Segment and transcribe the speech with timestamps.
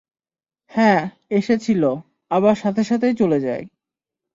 [0.71, 1.01] হ্যাঁ,
[1.29, 1.83] এসেছিল,
[2.31, 3.63] আবার সাথে সাথেই চলে যায়।